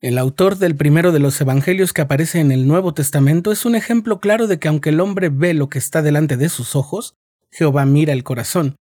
El 0.00 0.16
autor 0.16 0.56
del 0.56 0.76
primero 0.76 1.12
de 1.12 1.18
los 1.18 1.38
evangelios 1.42 1.92
que 1.92 2.00
aparece 2.00 2.40
en 2.40 2.52
el 2.52 2.66
Nuevo 2.66 2.94
Testamento 2.94 3.52
es 3.52 3.66
un 3.66 3.74
ejemplo 3.74 4.18
claro 4.18 4.46
de 4.46 4.58
que 4.58 4.68
aunque 4.68 4.88
el 4.88 5.00
hombre 5.00 5.28
ve 5.28 5.52
lo 5.52 5.68
que 5.68 5.78
está 5.78 6.00
delante 6.00 6.38
de 6.38 6.48
sus 6.48 6.74
ojos, 6.74 7.16
Jehová 7.50 7.84
mira 7.84 8.14
el 8.14 8.24
corazón, 8.24 8.76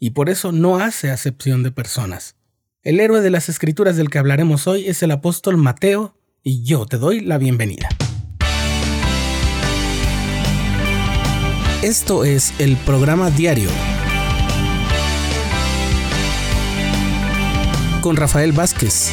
y 0.00 0.10
por 0.10 0.30
eso 0.30 0.50
no 0.50 0.78
hace 0.78 1.10
acepción 1.10 1.62
de 1.62 1.72
personas. 1.72 2.36
El 2.82 3.00
héroe 3.00 3.20
de 3.20 3.28
las 3.28 3.50
escrituras 3.50 3.98
del 3.98 4.08
que 4.08 4.18
hablaremos 4.18 4.66
hoy 4.66 4.86
es 4.86 5.02
el 5.02 5.10
apóstol 5.10 5.58
Mateo, 5.58 6.16
y 6.42 6.62
yo 6.64 6.86
te 6.86 6.96
doy 6.96 7.20
la 7.20 7.36
bienvenida. 7.36 7.90
Esto 11.82 12.24
es 12.24 12.58
el 12.58 12.76
programa 12.78 13.30
diario 13.30 13.68
con 18.00 18.16
Rafael 18.16 18.52
Vázquez. 18.52 19.12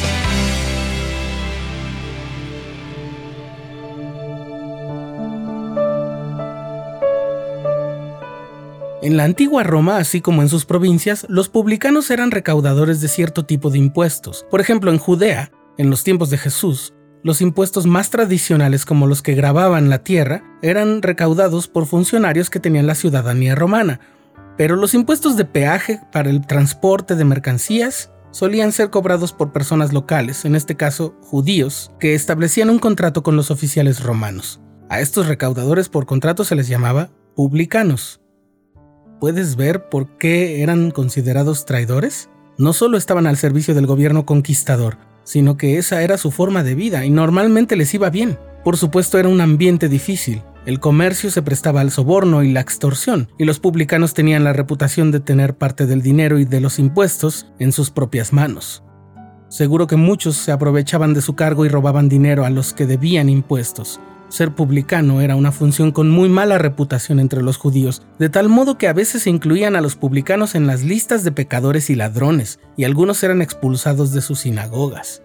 En 9.02 9.16
la 9.16 9.24
antigua 9.24 9.62
Roma, 9.62 9.96
así 9.96 10.20
como 10.20 10.42
en 10.42 10.50
sus 10.50 10.66
provincias, 10.66 11.24
los 11.30 11.48
publicanos 11.48 12.10
eran 12.10 12.30
recaudadores 12.30 13.00
de 13.00 13.08
cierto 13.08 13.46
tipo 13.46 13.70
de 13.70 13.78
impuestos. 13.78 14.44
Por 14.50 14.60
ejemplo, 14.60 14.90
en 14.90 14.98
Judea, 14.98 15.50
en 15.78 15.88
los 15.88 16.04
tiempos 16.04 16.28
de 16.28 16.36
Jesús, 16.36 16.92
los 17.22 17.40
impuestos 17.40 17.86
más 17.86 18.10
tradicionales 18.10 18.84
como 18.84 19.06
los 19.06 19.22
que 19.22 19.34
grababan 19.34 19.88
la 19.88 20.02
tierra 20.02 20.44
eran 20.60 21.00
recaudados 21.00 21.66
por 21.66 21.86
funcionarios 21.86 22.50
que 22.50 22.60
tenían 22.60 22.86
la 22.86 22.94
ciudadanía 22.94 23.54
romana, 23.54 24.00
pero 24.58 24.76
los 24.76 24.92
impuestos 24.92 25.38
de 25.38 25.46
peaje 25.46 26.02
para 26.12 26.28
el 26.28 26.46
transporte 26.46 27.16
de 27.16 27.24
mercancías 27.24 28.10
solían 28.32 28.70
ser 28.70 28.90
cobrados 28.90 29.32
por 29.32 29.50
personas 29.50 29.94
locales, 29.94 30.44
en 30.44 30.54
este 30.54 30.76
caso 30.76 31.16
judíos, 31.22 31.90
que 31.98 32.14
establecían 32.14 32.68
un 32.68 32.78
contrato 32.78 33.22
con 33.22 33.34
los 33.34 33.50
oficiales 33.50 34.02
romanos. 34.02 34.60
A 34.90 35.00
estos 35.00 35.26
recaudadores 35.26 35.88
por 35.88 36.04
contrato 36.04 36.44
se 36.44 36.54
les 36.54 36.68
llamaba 36.68 37.08
publicanos 37.34 38.20
puedes 39.20 39.54
ver 39.54 39.88
por 39.88 40.08
qué 40.16 40.62
eran 40.62 40.90
considerados 40.90 41.66
traidores? 41.66 42.30
No 42.58 42.72
solo 42.72 42.96
estaban 42.96 43.26
al 43.26 43.36
servicio 43.36 43.74
del 43.74 43.86
gobierno 43.86 44.26
conquistador, 44.26 44.96
sino 45.22 45.56
que 45.56 45.78
esa 45.78 46.02
era 46.02 46.18
su 46.18 46.30
forma 46.30 46.64
de 46.64 46.74
vida 46.74 47.04
y 47.04 47.10
normalmente 47.10 47.76
les 47.76 47.92
iba 47.94 48.10
bien. 48.10 48.38
Por 48.64 48.76
supuesto 48.76 49.18
era 49.18 49.28
un 49.28 49.40
ambiente 49.40 49.88
difícil. 49.88 50.42
El 50.66 50.80
comercio 50.80 51.30
se 51.30 51.42
prestaba 51.42 51.80
al 51.80 51.90
soborno 51.90 52.42
y 52.42 52.52
la 52.52 52.60
extorsión, 52.60 53.28
y 53.38 53.44
los 53.44 53.60
publicanos 53.60 54.12
tenían 54.12 54.44
la 54.44 54.52
reputación 54.52 55.10
de 55.10 55.20
tener 55.20 55.56
parte 55.56 55.86
del 55.86 56.02
dinero 56.02 56.38
y 56.38 56.44
de 56.44 56.60
los 56.60 56.78
impuestos 56.78 57.46
en 57.58 57.72
sus 57.72 57.90
propias 57.90 58.32
manos. 58.32 58.82
Seguro 59.48 59.86
que 59.86 59.96
muchos 59.96 60.36
se 60.36 60.52
aprovechaban 60.52 61.14
de 61.14 61.22
su 61.22 61.34
cargo 61.34 61.64
y 61.64 61.68
robaban 61.68 62.08
dinero 62.08 62.44
a 62.44 62.50
los 62.50 62.74
que 62.74 62.86
debían 62.86 63.30
impuestos, 63.30 64.00
ser 64.30 64.54
publicano 64.54 65.20
era 65.20 65.36
una 65.36 65.52
función 65.52 65.90
con 65.90 66.08
muy 66.08 66.28
mala 66.28 66.56
reputación 66.56 67.20
entre 67.20 67.42
los 67.42 67.56
judíos, 67.56 68.02
de 68.18 68.28
tal 68.28 68.48
modo 68.48 68.78
que 68.78 68.88
a 68.88 68.92
veces 68.92 69.26
incluían 69.26 69.76
a 69.76 69.80
los 69.80 69.96
publicanos 69.96 70.54
en 70.54 70.66
las 70.66 70.82
listas 70.82 71.24
de 71.24 71.32
pecadores 71.32 71.90
y 71.90 71.96
ladrones, 71.96 72.60
y 72.76 72.84
algunos 72.84 73.22
eran 73.22 73.42
expulsados 73.42 74.12
de 74.12 74.22
sus 74.22 74.40
sinagogas. 74.40 75.22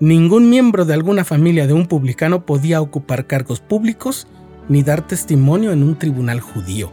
Ningún 0.00 0.50
miembro 0.50 0.84
de 0.84 0.94
alguna 0.94 1.24
familia 1.24 1.66
de 1.66 1.72
un 1.72 1.86
publicano 1.86 2.46
podía 2.46 2.80
ocupar 2.80 3.26
cargos 3.26 3.60
públicos 3.60 4.26
ni 4.68 4.82
dar 4.82 5.06
testimonio 5.06 5.72
en 5.72 5.82
un 5.82 5.98
tribunal 5.98 6.40
judío. 6.40 6.92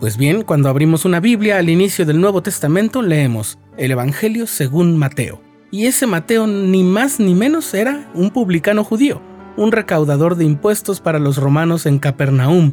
Pues 0.00 0.16
bien, 0.16 0.42
cuando 0.42 0.68
abrimos 0.68 1.04
una 1.04 1.20
Biblia 1.20 1.58
al 1.58 1.68
inicio 1.68 2.06
del 2.06 2.20
Nuevo 2.20 2.42
Testamento 2.42 3.02
leemos 3.02 3.58
el 3.76 3.90
Evangelio 3.90 4.46
según 4.46 4.96
Mateo. 4.96 5.40
Y 5.70 5.86
ese 5.86 6.06
Mateo 6.06 6.46
ni 6.46 6.82
más 6.84 7.18
ni 7.18 7.34
menos 7.34 7.72
era 7.74 8.10
un 8.14 8.30
publicano 8.30 8.84
judío 8.84 9.22
un 9.56 9.72
recaudador 9.72 10.36
de 10.36 10.44
impuestos 10.44 11.00
para 11.00 11.18
los 11.18 11.36
romanos 11.36 11.86
en 11.86 11.98
Capernaum, 11.98 12.72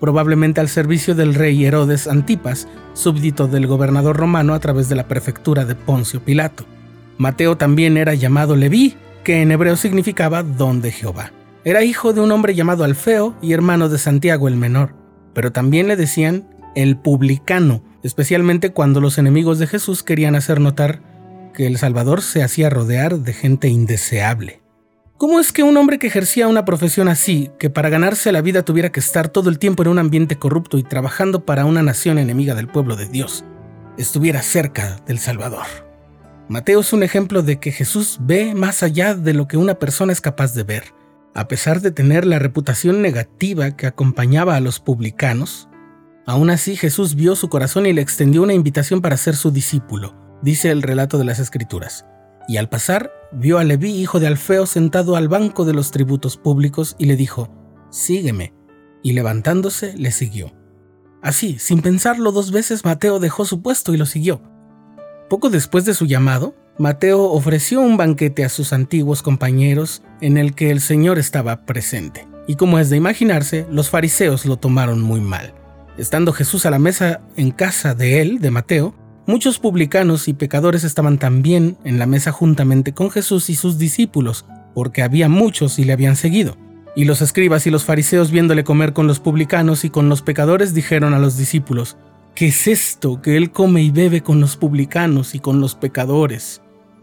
probablemente 0.00 0.60
al 0.60 0.68
servicio 0.68 1.14
del 1.14 1.34
rey 1.34 1.64
Herodes 1.64 2.06
Antipas, 2.06 2.68
súbdito 2.94 3.48
del 3.48 3.66
gobernador 3.66 4.16
romano 4.16 4.54
a 4.54 4.60
través 4.60 4.88
de 4.88 4.96
la 4.96 5.08
prefectura 5.08 5.64
de 5.64 5.74
Poncio 5.74 6.20
Pilato. 6.20 6.64
Mateo 7.16 7.56
también 7.56 7.96
era 7.96 8.14
llamado 8.14 8.56
Leví, 8.56 8.96
que 9.24 9.42
en 9.42 9.50
hebreo 9.50 9.76
significaba 9.76 10.42
don 10.42 10.80
de 10.80 10.92
Jehová. 10.92 11.32
Era 11.64 11.82
hijo 11.82 12.12
de 12.12 12.20
un 12.20 12.30
hombre 12.30 12.54
llamado 12.54 12.84
Alfeo 12.84 13.34
y 13.42 13.52
hermano 13.52 13.88
de 13.88 13.98
Santiago 13.98 14.48
el 14.48 14.56
menor, 14.56 14.94
pero 15.34 15.52
también 15.52 15.88
le 15.88 15.96
decían 15.96 16.48
el 16.76 16.96
publicano, 16.96 17.82
especialmente 18.02 18.72
cuando 18.72 19.00
los 19.00 19.18
enemigos 19.18 19.58
de 19.58 19.66
Jesús 19.66 20.02
querían 20.02 20.36
hacer 20.36 20.60
notar 20.60 21.02
que 21.52 21.66
el 21.66 21.76
Salvador 21.76 22.22
se 22.22 22.42
hacía 22.42 22.70
rodear 22.70 23.18
de 23.18 23.32
gente 23.32 23.68
indeseable. 23.68 24.60
¿Cómo 25.18 25.40
es 25.40 25.52
que 25.52 25.64
un 25.64 25.76
hombre 25.76 25.98
que 25.98 26.06
ejercía 26.06 26.46
una 26.46 26.64
profesión 26.64 27.08
así, 27.08 27.50
que 27.58 27.70
para 27.70 27.88
ganarse 27.88 28.30
la 28.30 28.40
vida 28.40 28.62
tuviera 28.62 28.92
que 28.92 29.00
estar 29.00 29.28
todo 29.28 29.50
el 29.50 29.58
tiempo 29.58 29.82
en 29.82 29.88
un 29.88 29.98
ambiente 29.98 30.38
corrupto 30.38 30.78
y 30.78 30.84
trabajando 30.84 31.44
para 31.44 31.64
una 31.64 31.82
nación 31.82 32.18
enemiga 32.18 32.54
del 32.54 32.68
pueblo 32.68 32.94
de 32.94 33.08
Dios, 33.08 33.44
estuviera 33.96 34.42
cerca 34.42 35.00
del 35.08 35.18
Salvador? 35.18 35.66
Mateo 36.48 36.78
es 36.78 36.92
un 36.92 37.02
ejemplo 37.02 37.42
de 37.42 37.58
que 37.58 37.72
Jesús 37.72 38.18
ve 38.20 38.54
más 38.54 38.84
allá 38.84 39.16
de 39.16 39.34
lo 39.34 39.48
que 39.48 39.56
una 39.56 39.80
persona 39.80 40.12
es 40.12 40.20
capaz 40.20 40.54
de 40.54 40.62
ver. 40.62 40.84
A 41.34 41.48
pesar 41.48 41.80
de 41.80 41.90
tener 41.90 42.24
la 42.24 42.38
reputación 42.38 43.02
negativa 43.02 43.72
que 43.72 43.88
acompañaba 43.88 44.54
a 44.54 44.60
los 44.60 44.78
publicanos, 44.78 45.68
aún 46.26 46.48
así 46.48 46.76
Jesús 46.76 47.16
vio 47.16 47.34
su 47.34 47.48
corazón 47.48 47.86
y 47.86 47.92
le 47.92 48.02
extendió 48.02 48.44
una 48.44 48.54
invitación 48.54 49.02
para 49.02 49.16
ser 49.16 49.34
su 49.34 49.50
discípulo, 49.50 50.14
dice 50.42 50.70
el 50.70 50.80
relato 50.80 51.18
de 51.18 51.24
las 51.24 51.40
Escrituras. 51.40 52.06
Y 52.46 52.56
al 52.56 52.68
pasar, 52.68 53.10
vio 53.32 53.58
a 53.58 53.64
Leví, 53.64 53.92
hijo 53.92 54.20
de 54.20 54.26
Alfeo, 54.26 54.66
sentado 54.66 55.16
al 55.16 55.28
banco 55.28 55.64
de 55.64 55.74
los 55.74 55.90
tributos 55.90 56.36
públicos 56.36 56.96
y 56.98 57.06
le 57.06 57.16
dijo, 57.16 57.48
Sígueme. 57.90 58.54
Y 59.02 59.12
levantándose, 59.12 59.96
le 59.96 60.10
siguió. 60.10 60.52
Así, 61.22 61.58
sin 61.58 61.82
pensarlo 61.82 62.32
dos 62.32 62.50
veces, 62.50 62.84
Mateo 62.84 63.20
dejó 63.20 63.44
su 63.44 63.62
puesto 63.62 63.94
y 63.94 63.96
lo 63.96 64.06
siguió. 64.06 64.42
Poco 65.28 65.50
después 65.50 65.84
de 65.84 65.94
su 65.94 66.06
llamado, 66.06 66.54
Mateo 66.78 67.24
ofreció 67.24 67.80
un 67.80 67.96
banquete 67.96 68.44
a 68.44 68.48
sus 68.48 68.72
antiguos 68.72 69.22
compañeros 69.22 70.02
en 70.20 70.38
el 70.38 70.54
que 70.54 70.70
el 70.70 70.80
Señor 70.80 71.18
estaba 71.18 71.66
presente. 71.66 72.26
Y 72.46 72.54
como 72.54 72.78
es 72.78 72.88
de 72.88 72.96
imaginarse, 72.96 73.66
los 73.70 73.90
fariseos 73.90 74.46
lo 74.46 74.56
tomaron 74.56 75.02
muy 75.02 75.20
mal. 75.20 75.54
Estando 75.98 76.32
Jesús 76.32 76.64
a 76.66 76.70
la 76.70 76.78
mesa 76.78 77.20
en 77.36 77.50
casa 77.50 77.94
de 77.94 78.20
él, 78.20 78.38
de 78.38 78.50
Mateo, 78.50 78.94
Muchos 79.28 79.58
publicanos 79.58 80.26
y 80.26 80.32
pecadores 80.32 80.84
estaban 80.84 81.18
también 81.18 81.76
en 81.84 81.98
la 81.98 82.06
mesa 82.06 82.32
juntamente 82.32 82.94
con 82.94 83.10
Jesús 83.10 83.50
y 83.50 83.56
sus 83.56 83.76
discípulos, 83.76 84.46
porque 84.72 85.02
había 85.02 85.28
muchos 85.28 85.78
y 85.78 85.84
le 85.84 85.92
habían 85.92 86.16
seguido. 86.16 86.56
Y 86.96 87.04
los 87.04 87.20
escribas 87.20 87.66
y 87.66 87.70
los 87.70 87.84
fariseos 87.84 88.30
viéndole 88.30 88.64
comer 88.64 88.94
con 88.94 89.06
los 89.06 89.20
publicanos 89.20 89.84
y 89.84 89.90
con 89.90 90.08
los 90.08 90.22
pecadores 90.22 90.72
dijeron 90.72 91.12
a 91.12 91.18
los 91.18 91.36
discípulos, 91.36 91.98
¿qué 92.34 92.46
es 92.46 92.66
esto 92.68 93.20
que 93.20 93.36
él 93.36 93.50
come 93.50 93.82
y 93.82 93.90
bebe 93.90 94.22
con 94.22 94.40
los 94.40 94.56
publicanos 94.56 95.34
y 95.34 95.40
con 95.40 95.60
los 95.60 95.74
pecadores? 95.74 96.62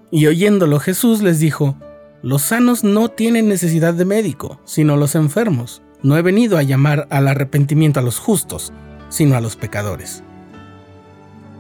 Y 0.10 0.26
oyéndolo 0.26 0.80
Jesús 0.80 1.22
les 1.22 1.38
dijo, 1.38 1.78
los 2.24 2.42
sanos 2.42 2.84
no 2.84 3.10
tienen 3.10 3.48
necesidad 3.48 3.94
de 3.94 4.06
médico, 4.06 4.60
sino 4.66 4.98
los 4.98 5.14
enfermos. 5.14 5.84
No 6.02 6.18
he 6.18 6.24
venido 6.24 6.58
a 6.58 6.64
llamar 6.64 7.06
al 7.12 7.28
arrepentimiento 7.28 8.00
a 8.00 8.04
los 8.04 8.18
justos, 8.18 8.74
sino 9.10 9.36
a 9.36 9.42
los 9.42 9.56
pecadores. 9.58 10.24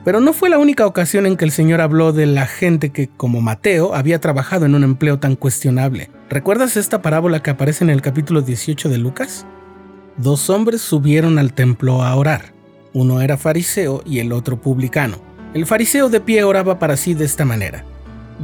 Pero 0.05 0.21
no 0.21 0.33
fue 0.33 0.49
la 0.49 0.59
única 0.59 0.85
ocasión 0.85 1.25
en 1.25 1.35
que 1.35 1.45
el 1.45 1.51
Señor 1.51 1.81
habló 1.81 2.13
de 2.13 2.27
la 2.27 2.45
gente 2.45 2.91
que, 2.91 3.07
como 3.07 3.41
Mateo, 3.41 3.95
había 3.95 4.21
trabajado 4.21 4.67
en 4.67 4.75
un 4.75 4.83
empleo 4.83 5.17
tan 5.17 5.35
cuestionable. 5.35 6.11
¿Recuerdas 6.29 6.77
esta 6.77 7.01
parábola 7.01 7.41
que 7.41 7.49
aparece 7.49 7.83
en 7.83 7.89
el 7.89 8.03
capítulo 8.03 8.43
18 8.43 8.87
de 8.87 8.99
Lucas? 8.99 9.47
Dos 10.17 10.51
hombres 10.51 10.81
subieron 10.81 11.39
al 11.39 11.53
templo 11.53 12.03
a 12.03 12.15
orar. 12.15 12.53
Uno 12.93 13.19
era 13.19 13.35
fariseo 13.35 14.03
y 14.05 14.19
el 14.19 14.31
otro 14.31 14.61
publicano. 14.61 15.17
El 15.55 15.65
fariseo 15.65 16.07
de 16.07 16.21
pie 16.21 16.43
oraba 16.43 16.77
para 16.77 16.97
sí 16.97 17.15
de 17.15 17.25
esta 17.25 17.43
manera. 17.43 17.83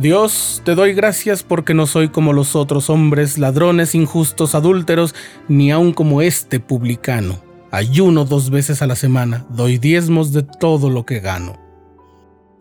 Dios, 0.02 0.64
te 0.66 0.74
doy 0.74 0.94
gracias 0.94 1.44
porque 1.44 1.76
no 1.76 1.86
soy 1.86 2.10
como 2.10 2.34
los 2.34 2.56
otros 2.56 2.90
hombres, 2.90 3.38
ladrones, 3.38 3.94
injustos, 3.94 4.56
adúlteros, 4.56 5.14
ni 5.48 5.72
aun 5.72 5.94
como 5.94 6.24
este 6.24 6.60
publicano 6.60 7.51
ayuno 7.72 8.26
dos 8.26 8.50
veces 8.50 8.82
a 8.82 8.88
la 8.88 8.96
semana, 8.96 9.46
doy 9.50 9.78
diezmos 9.78 10.34
de 10.34 10.44
todo 10.44 10.90
lo 10.90 11.06
que 11.06 11.20
gano. 11.20 11.58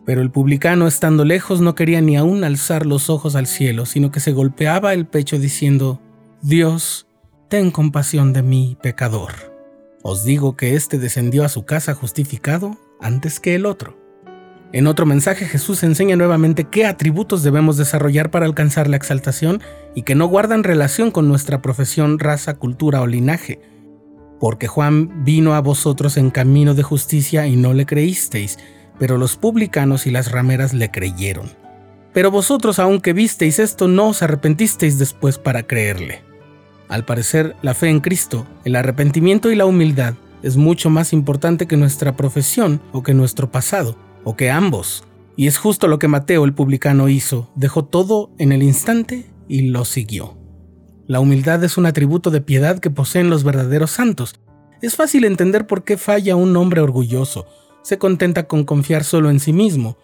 Pero 0.05 0.21
el 0.21 0.31
publicano, 0.31 0.87
estando 0.87 1.25
lejos, 1.25 1.61
no 1.61 1.75
quería 1.75 2.01
ni 2.01 2.17
aún 2.17 2.43
alzar 2.43 2.85
los 2.85 3.09
ojos 3.09 3.35
al 3.35 3.45
cielo, 3.45 3.85
sino 3.85 4.09
que 4.09 4.19
se 4.19 4.31
golpeaba 4.31 4.93
el 4.93 5.05
pecho 5.05 5.37
diciendo, 5.37 6.01
Dios, 6.41 7.07
ten 7.49 7.69
compasión 7.69 8.33
de 8.33 8.41
mí, 8.41 8.77
pecador. 8.81 9.33
Os 10.01 10.23
digo 10.23 10.55
que 10.55 10.75
éste 10.75 10.97
descendió 10.97 11.43
a 11.43 11.49
su 11.49 11.65
casa 11.65 11.93
justificado 11.93 12.77
antes 12.99 13.39
que 13.39 13.53
el 13.53 13.67
otro. 13.67 13.99
En 14.73 14.87
otro 14.87 15.05
mensaje 15.05 15.45
Jesús 15.45 15.83
enseña 15.83 16.15
nuevamente 16.15 16.63
qué 16.63 16.85
atributos 16.85 17.43
debemos 17.43 17.75
desarrollar 17.75 18.31
para 18.31 18.45
alcanzar 18.45 18.87
la 18.87 18.95
exaltación 18.95 19.61
y 19.93 20.03
que 20.03 20.15
no 20.15 20.27
guardan 20.27 20.63
relación 20.63 21.11
con 21.11 21.27
nuestra 21.27 21.61
profesión, 21.61 22.19
raza, 22.19 22.55
cultura 22.55 23.01
o 23.01 23.07
linaje, 23.07 23.59
porque 24.41 24.67
Juan 24.67 25.23
vino 25.23 25.53
a 25.53 25.61
vosotros 25.61 26.17
en 26.17 26.31
camino 26.31 26.73
de 26.73 26.81
justicia 26.81 27.45
y 27.45 27.55
no 27.55 27.75
le 27.75 27.85
creísteis, 27.85 28.57
pero 28.97 29.19
los 29.19 29.37
publicanos 29.37 30.07
y 30.07 30.11
las 30.11 30.31
rameras 30.31 30.73
le 30.73 30.89
creyeron. 30.89 31.51
Pero 32.11 32.31
vosotros, 32.31 32.79
aunque 32.79 33.13
visteis 33.13 33.59
esto, 33.59 33.87
no 33.87 34.07
os 34.07 34.23
arrepentisteis 34.23 34.97
después 34.97 35.37
para 35.37 35.61
creerle. 35.61 36.23
Al 36.89 37.05
parecer, 37.05 37.55
la 37.61 37.75
fe 37.75 37.89
en 37.89 37.99
Cristo, 37.99 38.47
el 38.65 38.75
arrepentimiento 38.75 39.51
y 39.51 39.55
la 39.55 39.67
humildad 39.67 40.15
es 40.41 40.57
mucho 40.57 40.89
más 40.89 41.13
importante 41.13 41.67
que 41.67 41.77
nuestra 41.77 42.17
profesión 42.17 42.81
o 42.93 43.03
que 43.03 43.13
nuestro 43.13 43.51
pasado, 43.51 43.95
o 44.23 44.35
que 44.35 44.49
ambos. 44.49 45.03
Y 45.35 45.45
es 45.45 45.59
justo 45.59 45.87
lo 45.87 45.99
que 45.99 46.07
Mateo 46.07 46.45
el 46.45 46.55
publicano 46.55 47.09
hizo, 47.09 47.51
dejó 47.53 47.85
todo 47.85 48.31
en 48.39 48.51
el 48.51 48.63
instante 48.63 49.27
y 49.47 49.67
lo 49.69 49.85
siguió. 49.85 50.40
La 51.07 51.19
humildad 51.19 51.63
es 51.63 51.77
un 51.77 51.85
atributo 51.85 52.29
de 52.29 52.41
piedad 52.41 52.79
que 52.79 52.89
poseen 52.89 53.29
los 53.29 53.43
verdaderos 53.43 53.91
santos. 53.91 54.35
Es 54.81 54.95
fácil 54.95 55.25
entender 55.25 55.67
por 55.67 55.83
qué 55.83 55.97
falla 55.97 56.35
un 56.35 56.55
hombre 56.55 56.81
orgulloso, 56.81 57.45
se 57.83 57.97
contenta 57.97 58.47
con 58.47 58.63
confiar 58.63 59.03
solo 59.03 59.29
en 59.29 59.39
sí 59.39 59.53
mismo, 59.53 59.97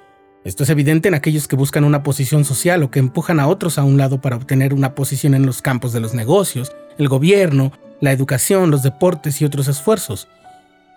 esto 0.47 0.63
es 0.63 0.69
evidente 0.69 1.09
en 1.09 1.13
aquellos 1.13 1.45
que 1.45 1.57
buscan 1.57 1.83
una 1.83 2.03
posición 2.03 2.45
social 2.45 2.81
o 2.81 2.89
que 2.89 2.99
empujan 2.99 3.41
a 3.41 3.49
otros 3.49 3.77
a 3.77 3.83
un 3.83 3.97
lado 3.97 4.21
para 4.21 4.37
obtener 4.37 4.73
una 4.73 4.95
posición 4.95 5.33
en 5.33 5.45
los 5.45 5.61
campos 5.61 5.91
de 5.91 5.99
los 5.99 6.13
negocios, 6.13 6.71
el 6.97 7.09
gobierno, 7.09 7.73
la 7.99 8.13
educación, 8.13 8.71
los 8.71 8.81
deportes 8.81 9.41
y 9.41 9.45
otros 9.45 9.67
esfuerzos. 9.67 10.29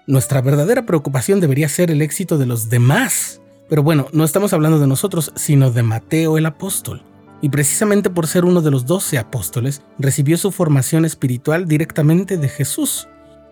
Nuestra 0.06 0.41
verdadera 0.41 0.87
preocupación 0.87 1.41
debería 1.41 1.69
ser 1.69 1.91
el 1.91 2.00
éxito 2.00 2.38
de 2.38 2.46
los 2.46 2.69
demás. 2.70 3.41
Pero 3.69 3.82
bueno, 3.82 4.06
no 4.12 4.23
estamos 4.23 4.53
hablando 4.53 4.79
de 4.79 4.87
nosotros, 4.87 5.32
sino 5.35 5.73
de 5.73 5.82
Mateo 5.82 6.38
el 6.38 6.46
apóstol. 6.46 7.03
Y 7.43 7.49
precisamente 7.49 8.11
por 8.11 8.27
ser 8.27 8.45
uno 8.45 8.61
de 8.61 8.71
los 8.71 8.87
doce 8.87 9.19
apóstoles, 9.19 9.83
recibió 9.99 10.37
su 10.37 10.51
formación 10.53 11.05
espiritual 11.05 11.67
directamente 11.67 12.37
de 12.37 12.49
Jesús. 12.49 13.09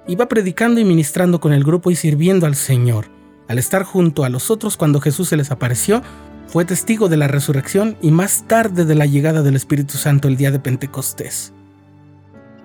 Iba 0.06 0.28
predicando 0.28 0.80
y 0.80 0.84
ministrando 0.84 1.40
con 1.40 1.52
el 1.52 1.64
grupo 1.64 1.90
y 1.90 1.96
sirviendo 1.96 2.46
al 2.46 2.54
Señor 2.54 3.18
al 3.48 3.58
estar 3.58 3.82
junto 3.82 4.24
a 4.24 4.28
los 4.28 4.50
otros 4.50 4.76
cuando 4.76 5.00
Jesús 5.00 5.28
se 5.28 5.36
les 5.36 5.50
apareció, 5.50 6.02
fue 6.46 6.64
testigo 6.64 7.08
de 7.08 7.16
la 7.16 7.28
resurrección 7.28 7.96
y 8.00 8.10
más 8.10 8.44
tarde 8.46 8.84
de 8.84 8.94
la 8.94 9.06
llegada 9.06 9.42
del 9.42 9.56
Espíritu 9.56 9.96
Santo 9.96 10.28
el 10.28 10.36
día 10.36 10.50
de 10.50 10.60
Pentecostés. 10.60 11.52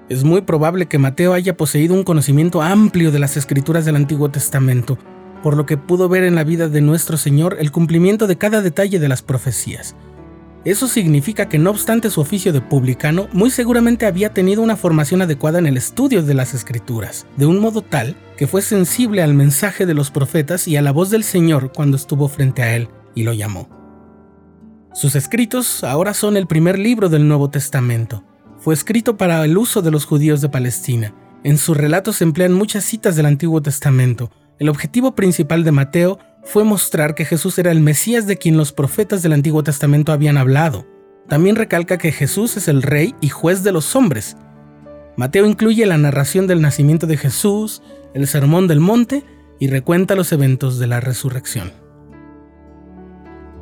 Es 0.10 0.24
muy 0.25 0.42
probable 0.42 0.86
que 0.88 0.98
Mateo 0.98 1.34
haya 1.34 1.56
poseído 1.56 1.96
un 1.96 2.04
conocimiento 2.04 2.62
amplio 2.62 3.12
de 3.12 3.20
las 3.20 3.38
escrituras 3.38 3.86
del 3.86 3.96
Antiguo 3.96 4.30
Testamento, 4.30 4.98
por 5.42 5.56
lo 5.56 5.66
que 5.66 5.78
pudo 5.78 6.10
ver 6.10 6.24
en 6.24 6.36
la 6.36 6.44
vida 6.44 6.68
de 6.68 6.81
nuestro 6.81 7.18
Señor 7.18 7.58
el 7.60 7.72
cumplimiento 7.72 8.28
de 8.28 8.38
cada 8.38 8.62
detalle 8.62 9.00
de 9.00 9.08
las 9.08 9.22
profecías. 9.22 9.96
Eso 10.65 10.88
significa 10.88 11.50
que 11.50 11.60
no 11.60 11.71
obstante 11.71 12.10
su 12.10 12.21
oficio 12.21 12.54
de 12.54 12.62
publicano, 12.62 13.27
muy 13.33 13.50
seguramente 13.50 14.06
había 14.06 14.33
tenido 14.33 14.62
una 14.62 14.77
formación 14.77 15.21
adecuada 15.21 15.60
en 15.60 15.68
el 15.68 15.75
estudio 15.75 16.24
de 16.24 16.33
las 16.33 16.54
escrituras, 16.54 17.25
de 17.36 17.45
un 17.45 17.60
modo 17.60 17.81
tal 17.81 18.15
que 18.38 18.48
fue 18.48 18.62
sensible 18.62 19.21
al 19.21 19.33
mensaje 19.33 19.86
de 19.86 19.94
los 19.94 20.10
profetas 20.10 20.68
y 20.68 20.77
a 20.77 20.81
la 20.81 20.92
voz 20.92 21.10
del 21.10 21.25
Señor 21.25 21.74
cuando 21.74 21.98
estuvo 21.98 22.30
frente 22.30 22.63
a 22.63 22.75
él 22.75 22.88
y 23.13 23.24
lo 23.24 23.33
llamó. 23.33 23.68
Sus 24.94 25.15
escritos 25.15 25.83
ahora 25.83 26.13
son 26.13 26.38
el 26.38 26.48
primer 26.48 26.80
libro 26.80 27.10
del 27.10 27.27
Nuevo 27.27 27.50
Testamento. 27.50 28.24
Fue 28.57 28.74
escrito 28.74 29.18
para 29.18 29.44
el 29.44 29.57
uso 29.57 29.81
de 29.81 29.92
los 29.92 30.06
judíos 30.06 30.39
de 30.39 30.50
Palestina. 30.50 31.13
En 31.44 31.57
sus 31.57 31.75
relatos 31.75 32.18
se 32.18 32.24
emplean 32.24 32.54
muchas 32.54 32.86
citas 32.86 33.18
del 33.18 33.25
Antiguo 33.25 33.62
Testamento. 33.62 34.31
El 34.60 34.69
objetivo 34.69 35.13
principal 35.13 35.65
de 35.65 35.71
Mateo 35.74 36.19
fue 36.44 36.63
mostrar 36.63 37.16
que 37.16 37.25
Jesús 37.25 37.57
era 37.57 37.72
el 37.72 37.80
Mesías 37.80 38.28
de 38.28 38.38
quien 38.38 38.57
los 38.57 38.72
profetas 38.72 39.22
del 39.22 39.34
Antiguo 39.34 39.63
Testamento 39.63 40.12
habían 40.12 40.38
hablado. 40.38 40.86
También 41.28 41.56
recalca 41.56 41.98
que 41.98 42.12
Jesús 42.12 42.57
es 42.57 42.68
el 42.68 42.81
rey 42.81 43.16
y 43.22 43.30
juez 43.30 43.63
de 43.63 43.72
los 43.72 43.95
hombres. 43.95 44.36
Mateo 45.16 45.45
incluye 45.45 45.86
la 45.86 45.98
narración 45.98 46.48
del 46.48 46.62
nacimiento 46.62 47.07
de 47.07 47.18
Jesús, 47.18 47.81
el 48.13 48.28
sermón 48.28 48.68
del 48.68 48.80
monte 48.80 49.24
y 49.60 49.68
recuenta 49.68 50.16
los 50.16 50.31
eventos 50.31 50.80
de 50.80 50.88
la 50.88 51.00
resurrección. 51.00 51.72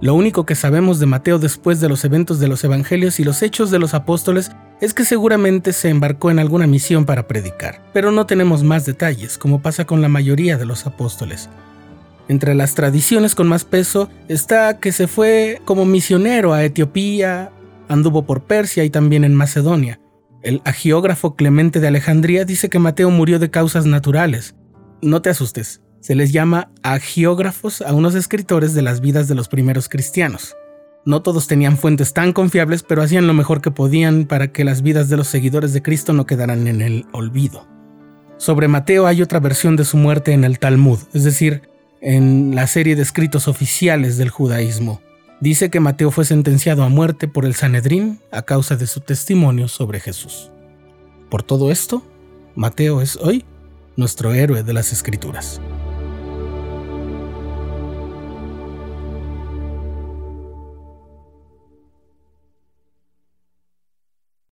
Lo 0.02 0.16
único 0.16 0.48
que 0.48 0.56
sabemos 0.56 1.00
de 1.00 1.06
Mateo 1.06 1.38
después 1.38 1.80
de 1.80 1.88
los 1.88 2.04
eventos 2.06 2.40
de 2.40 2.48
los 2.48 2.64
evangelios 2.64 3.20
y 3.20 3.24
los 3.24 3.44
hechos 3.44 3.70
de 3.70 3.78
los 3.78 3.94
apóstoles 3.94 4.52
es 4.80 4.96
que 4.96 5.06
seguramente 5.06 5.74
se 5.74 5.90
embarcó 5.90 6.32
en 6.32 6.40
alguna 6.40 6.66
misión 6.66 7.06
para 7.06 7.28
predicar, 7.28 7.84
pero 7.94 8.12
no 8.12 8.26
tenemos 8.26 8.64
más 8.64 8.84
detalles, 8.84 9.38
como 9.38 9.62
pasa 9.62 9.86
con 9.86 10.02
la 10.02 10.10
mayoría 10.10 10.58
de 10.58 10.66
los 10.66 10.88
apóstoles. 10.88 11.50
Entre 12.28 12.56
las 12.56 12.76
tradiciones 12.76 13.36
con 13.36 13.48
más 13.48 13.66
peso 13.66 14.10
está 14.28 14.80
que 14.80 14.92
se 14.92 15.08
fue 15.08 15.62
como 15.66 15.86
misionero 15.86 16.54
a 16.54 16.64
Etiopía, 16.64 17.52
anduvo 17.88 18.26
por 18.26 18.44
Persia 18.44 18.84
y 18.84 18.90
también 18.90 19.24
en 19.24 19.36
Macedonia. 19.36 20.00
El 20.42 20.62
agiógrafo 20.66 21.36
Clemente 21.36 21.80
de 21.80 21.88
Alejandría 21.88 22.46
dice 22.46 22.70
que 22.70 22.80
Mateo 22.80 23.12
murió 23.12 23.38
de 23.38 23.52
causas 23.52 23.86
naturales. 23.86 24.56
No 25.02 25.22
te 25.22 25.30
asustes, 25.30 25.82
se 26.00 26.16
les 26.16 26.32
llama 26.32 26.72
agiógrafos 26.84 27.82
a 27.82 27.94
unos 27.94 28.16
escritores 28.16 28.74
de 28.74 28.82
las 28.82 29.02
vidas 29.02 29.28
de 29.28 29.36
los 29.36 29.48
primeros 29.50 29.88
cristianos. 29.88 30.56
No 31.06 31.22
todos 31.22 31.48
tenían 31.48 31.78
fuentes 31.78 32.14
tan 32.14 32.32
confiables, 32.32 32.84
pero 32.84 33.02
hacían 33.02 33.28
lo 33.28 33.34
mejor 33.34 33.62
que 33.62 33.72
podían 33.72 34.26
para 34.26 34.52
que 34.52 34.64
las 34.64 34.84
vidas 34.84 35.10
de 35.10 35.18
los 35.18 35.28
seguidores 35.28 35.74
de 35.74 35.82
Cristo 35.82 36.14
no 36.14 36.26
quedaran 36.26 36.68
en 36.68 36.82
el 36.82 37.06
olvido. 37.12 37.68
Sobre 38.38 38.68
Mateo 38.68 39.06
hay 39.06 39.22
otra 39.22 39.40
versión 39.40 39.76
de 39.76 39.86
su 39.86 39.98
muerte 39.98 40.34
en 40.34 40.44
el 40.44 40.58
Talmud, 40.58 41.00
es 41.14 41.24
decir, 41.24 41.62
en 42.02 42.56
la 42.56 42.68
serie 42.68 42.96
de 42.96 43.04
escritos 43.04 43.48
oficiales 43.48 44.18
del 44.18 44.30
judaísmo. 44.30 45.02
Dice 45.40 45.70
que 45.70 45.80
Mateo 45.80 46.12
fue 46.12 46.26
sentenciado 46.26 46.84
a 46.84 46.90
muerte 46.90 47.28
por 47.28 47.46
el 47.46 47.56
Sanedrín 47.56 48.20
a 48.32 48.42
causa 48.42 48.76
de 48.76 48.88
su 48.88 49.00
testimonio 49.00 49.68
sobre 49.68 50.00
Jesús. 50.00 50.52
Por 51.30 51.44
todo 51.44 51.72
esto, 51.72 52.04
Mateo 52.56 53.02
es 53.02 53.16
hoy 53.18 53.46
nuestro 53.96 54.34
héroe 54.34 54.64
de 54.64 54.74
las 54.74 54.92
escrituras. 54.92 55.62